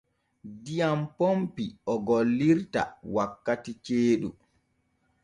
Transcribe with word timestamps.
Diyam 0.63 0.99
ponpi 1.17 1.65
o 1.91 1.93
gollirta 2.07 2.81
wakkati 3.13 3.71
ceeɗu. 3.85 4.29